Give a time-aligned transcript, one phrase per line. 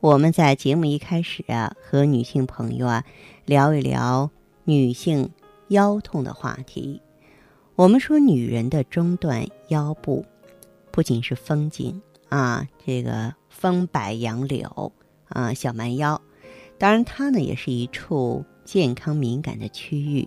[0.00, 3.04] 我们在节目一开始啊，和女性朋友啊
[3.44, 4.30] 聊一聊
[4.64, 5.30] 女性
[5.68, 7.02] 腰痛的话题。
[7.76, 10.24] 我们说，女人的中段腰部
[10.90, 14.90] 不仅是风景啊，这个风摆杨柳
[15.28, 16.18] 啊，小蛮腰，
[16.78, 20.26] 当然它呢也是一处健康敏感的区域。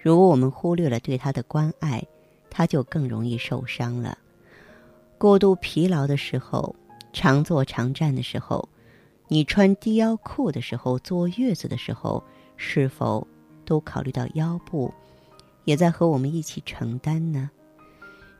[0.00, 2.02] 如果我们忽略了对它的关爱，
[2.48, 4.16] 它就更容易受伤了。
[5.18, 6.74] 过度疲劳的时候，
[7.12, 8.66] 常坐常站的时候。
[9.32, 12.22] 你穿低腰裤的时候，坐月子的时候，
[12.58, 13.26] 是否
[13.64, 14.92] 都考虑到腰部
[15.64, 17.50] 也在和我们一起承担呢？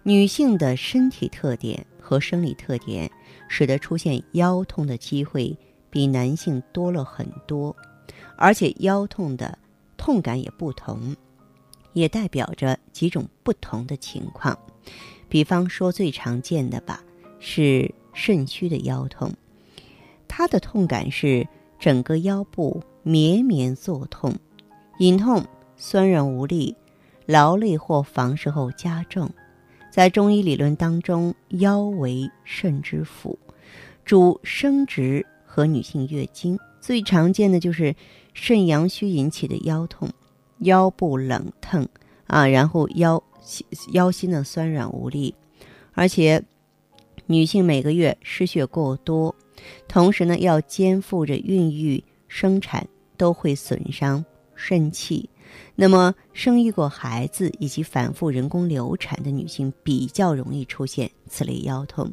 [0.03, 3.11] 女性的身体特点和生理特点，
[3.49, 5.57] 使得出现腰痛的机会
[5.89, 7.75] 比男性多了很多，
[8.37, 9.59] 而且腰痛的
[9.97, 11.17] 痛感也不同，
[11.95, 14.59] 也代表着几种不同的情况。
[15.27, 17.03] 比方说，最常见的吧，
[17.41, 19.33] 是肾虚的腰痛。
[20.35, 21.47] 它的痛感是
[21.79, 24.35] 整个腰部绵绵作痛，
[24.99, 25.45] 隐痛、
[25.77, 26.75] 酸软无力、
[27.27, 29.29] 劳累或房事后加重。
[29.91, 33.39] 在中医理论当中，腰为肾之府，
[34.07, 36.59] 主生殖和女性月经。
[36.81, 37.95] 最常见的就是
[38.33, 40.09] 肾阳虚引起的腰痛，
[40.61, 41.87] 腰部冷疼
[42.27, 43.23] 啊，然后腰
[43.93, 45.35] 腰心的酸软无力，
[45.93, 46.43] 而且
[47.27, 49.37] 女性每个月失血过多。
[49.89, 52.87] 同时呢，要肩负着孕育、生产
[53.17, 54.25] 都会损伤
[54.55, 55.29] 肾气。
[55.75, 62.11] 那么，生育过孩子以及反复人工流产的女性比较容易出现此类腰痛。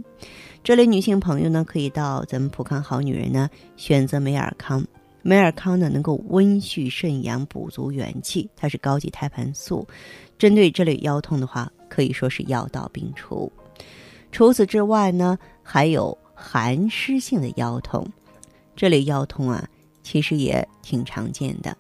[0.61, 4.85] 这类女性朋友呢，可以到咱们普康好女人呢选择美尔康。
[5.21, 9.88] 美尔康呢能够温煦肾阳、补足元气，它是高级胎盘素。
[10.38, 13.50] 针对这类腰痛的话，可以说是药到病除。
[14.31, 16.17] 除此之外呢，还有。
[16.41, 18.07] 寒湿性的腰痛，
[18.73, 19.67] 这类腰痛啊，
[20.01, 21.75] 其实也挺常见的，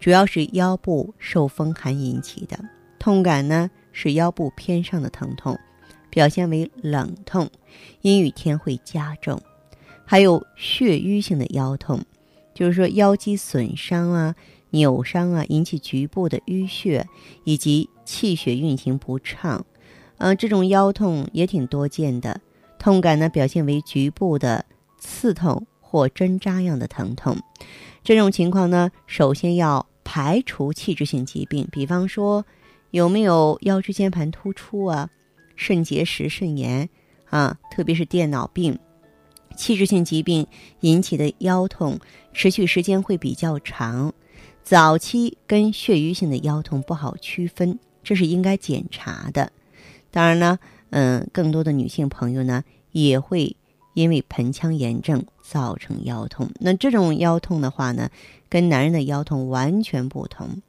[0.00, 2.58] 主要是腰部受风寒引起的，
[2.98, 5.58] 痛感呢是腰部偏上的疼痛，
[6.08, 7.50] 表现为冷痛，
[8.00, 9.38] 阴雨天会加重。
[10.06, 12.00] 还有血瘀性的腰痛，
[12.54, 14.34] 就是说腰肌损伤啊、
[14.70, 17.06] 扭伤啊，引起局部的淤血
[17.44, 19.66] 以及气血运行不畅，
[20.16, 22.40] 嗯，这种腰痛也挺多见的。
[22.78, 24.64] 痛感呢，表现为局部的
[24.98, 27.36] 刺痛或针扎样的疼痛。
[28.02, 32.46] 这种情况呢，首先要排除器质性疾病，比方说
[32.90, 35.10] 有没有腰椎间盘突出啊、
[35.56, 36.88] 肾结石、肾炎
[37.28, 38.78] 啊，特别是电脑病、
[39.56, 40.46] 器质性疾病
[40.80, 41.98] 引起的腰痛，
[42.32, 44.12] 持续时间会比较长。
[44.62, 49.52] 早期跟血瘀性的腰痛不好区分，这是应该检查的。
[50.10, 50.58] 当然呢。
[50.90, 53.56] 嗯，更多的女性朋友呢，也会
[53.94, 56.50] 因为盆腔炎症造成腰痛。
[56.60, 58.10] 那这种腰痛的话呢，
[58.48, 60.62] 跟男人的腰痛完全不同。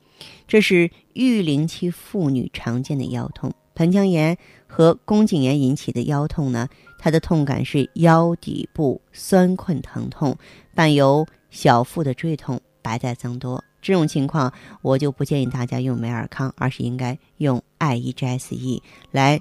[0.47, 4.37] 这是育龄期妇女常见的腰痛，盆腔炎
[4.67, 10.35] 和宫颈炎引起的腰痛呢，它的痛感是腰底部酸困疼痛，
[10.75, 13.63] 伴有小腹的坠痛、白带增多。
[13.81, 14.51] 这种情况，
[14.81, 18.81] 我就不建议大家用美尔康，而是应该用艾依 GSE
[19.11, 19.39] 来。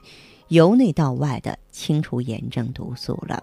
[0.48, 3.42] 由内到外的清除炎症毒素了。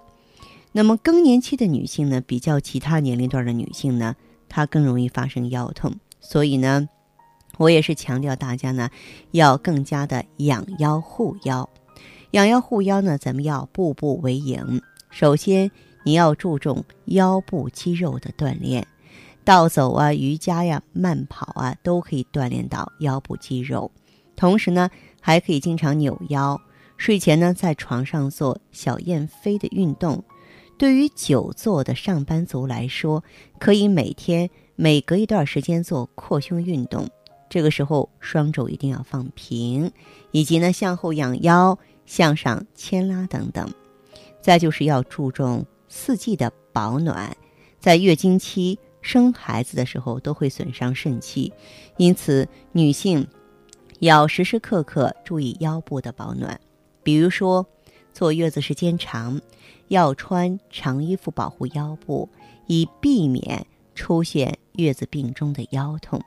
[0.71, 4.15] 那么更年期的女性呢，比较其他年龄段的女性呢，
[4.49, 5.95] 她更容易发生腰痛。
[6.19, 6.89] 所以呢，
[7.57, 8.89] 我也是强调大家呢，
[9.31, 11.69] 要更加的养腰护腰。
[12.31, 14.81] 养腰护腰呢，咱们要步步为营。
[15.09, 15.71] 首先，
[16.03, 18.85] 你要注重腰部肌肉的锻炼，
[19.45, 23.89] 倒走啊、瑜伽呀、慢跑啊，都可以锻炼到腰部肌肉。
[24.35, 24.89] 同时呢，
[25.21, 26.59] 还可以经常扭腰。
[26.97, 30.23] 睡前呢，在床上做小燕飞的运动，
[30.77, 33.23] 对于久坐的上班族来说，
[33.59, 37.07] 可以每天每隔一段时间做扩胸运动。
[37.49, 39.91] 这个时候双肘一定要放平，
[40.31, 43.71] 以及呢向后仰腰、向上牵拉等等。
[44.41, 47.35] 再就是要注重四季的保暖，
[47.79, 51.53] 在月经期、生孩子的时候都会损伤肾气，
[51.97, 53.25] 因此女性
[53.99, 56.59] 要时时刻刻注意腰部的保暖。
[57.05, 57.63] 比如说，
[58.13, 59.39] 坐月子时间长，
[59.89, 62.27] 要穿长衣服保护腰部，
[62.65, 63.63] 以避免
[63.93, 66.19] 出现月子病中的腰痛。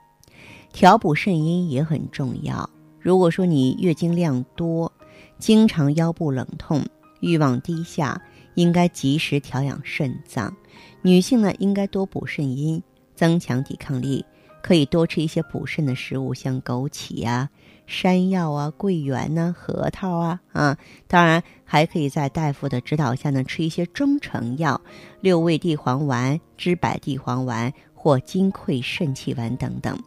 [0.71, 2.69] 调补肾阴也很重要。
[2.97, 4.89] 如果说你月经量多，
[5.37, 6.81] 经常腰部冷痛。
[7.19, 8.21] 欲望低下，
[8.55, 10.55] 应该及时调养肾脏。
[11.01, 12.81] 女性呢，应该多补肾阴，
[13.13, 14.23] 增强抵抗力。
[14.61, 17.49] 可以多吃一些补肾的食物，像枸杞啊、
[17.89, 20.77] 山药啊、桂圆呐、核桃啊啊。
[21.07, 24.79] 当然，还可以在大夫的指导下呢，吃一些中成药，
[25.19, 29.99] 六味地黄丸、知柏地黄丸或金匮肾气丸等等。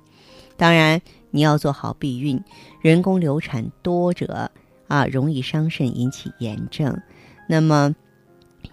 [0.56, 2.42] 当然，你要做好避孕。
[2.80, 4.50] 人工流产多者。
[4.88, 7.00] 啊，容易伤肾，引起炎症。
[7.48, 7.94] 那么，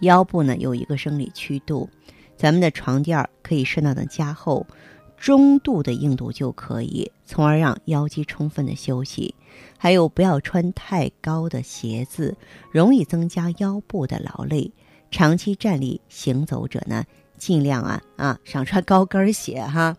[0.01, 1.89] 腰部呢有一个生理曲度，
[2.35, 4.67] 咱们的床垫可以适当的加厚，
[5.19, 9.35] 中度的硬度就可以，从而让腰肌充分的休息。
[9.77, 12.35] 还有，不要穿太高的鞋子，
[12.71, 14.71] 容易增加腰部的劳累。
[15.11, 17.03] 长期站立行走者呢，
[17.37, 19.95] 尽量啊啊少穿高跟鞋哈。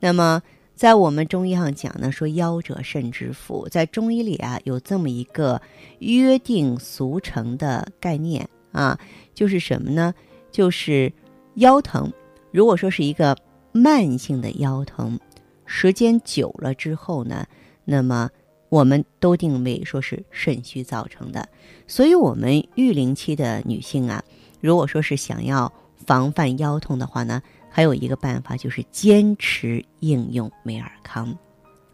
[0.00, 0.42] 那么。
[0.74, 5.60] 在我们中医上讲呢，说腰者肾之府，在中医里啊有这么一个
[5.98, 8.96] 约定俗成的概念啊，
[9.34, 10.14] 就是什么呢？
[10.52, 11.12] 就是
[11.54, 12.12] 腰疼，
[12.52, 13.36] 如果说是一个
[13.72, 15.18] 慢性的腰疼，
[15.66, 17.46] 时间久了之后呢，
[17.84, 18.30] 那么
[18.68, 21.48] 我们都定位说是肾虚造成的。
[21.86, 24.22] 所以，我们育龄期的女性啊，
[24.60, 25.72] 如果说是想要
[26.06, 27.42] 防范腰痛的话呢。
[27.70, 31.36] 还有一个办法就是坚持应用美尔康。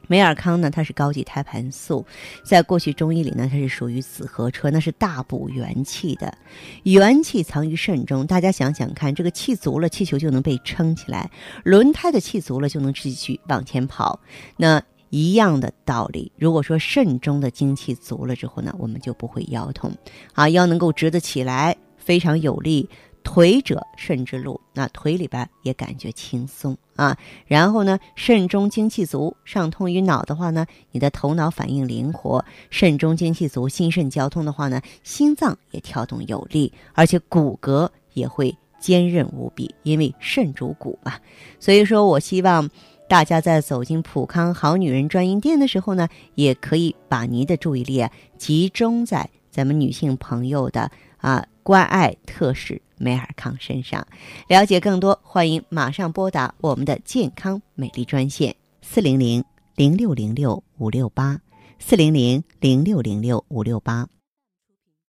[0.06, 2.04] 美尔康呢，它是高级胎盘素，
[2.44, 6.36] 在过去中医里呢，它是属于紫河车，那是大补元气的。
[6.82, 11.30] 元气藏于肾中，大家想想看，这个气足了，气球就能被撑起来；
[11.64, 14.20] 轮胎的气足了，就能继续往前跑。
[14.56, 19.92] 那一样的道理，如果说肾中的精气足了之后呢，我们就不会腰痛，
[20.32, 22.88] 啊，腰能够直得起来，非常有力。
[23.24, 27.18] 腿者肾之路，那腿里边也感觉轻松啊。
[27.46, 41.14] 然后呢，肾中精气足，上通于脑的话呢，你的头脑反应灵活；肾中精气足，心肾交通的话呢，心脏也跳动有力，而且骨骼也会坚韧无比，因为肾主骨嘛。
[41.58, 42.68] 所以说我希望
[43.08, 48.06] 大家在走进普康好女人专营店的时候呢，也可以把您的注意力
[48.36, 50.90] 集中在咱们女性朋友的
[51.24, 52.82] 啊关爱特使。
[52.96, 54.06] 美尔康身上，
[54.46, 59.44] 了解更多，欢迎马上拨打我们的健康美丽专线四零零
[59.74, 61.40] 零六零六五六八
[61.80, 64.06] 四零零零六零六五六八。